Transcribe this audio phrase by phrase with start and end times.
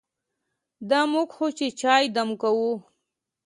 [0.89, 2.73] دا موږ خو چې چای دم کوو.